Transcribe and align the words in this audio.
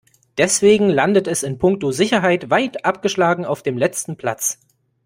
Deswegen 0.39 0.89
landet 0.89 1.27
es 1.27 1.43
in 1.43 1.59
puncto 1.59 1.91
Sicherheit 1.91 2.49
weit 2.49 2.85
abgeschlagen 2.85 3.45
auf 3.45 3.61
dem 3.61 3.77
letzten 3.77 4.17
Platz. 4.17 4.57